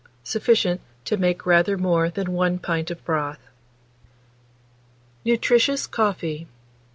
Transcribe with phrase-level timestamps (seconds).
[0.23, 3.37] Sufficient to make rather more than 1 pint of broth.
[5.25, 6.47] NUTRITIOUS COFFEE.